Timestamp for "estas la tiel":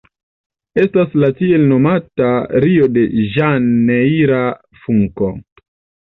0.83-1.65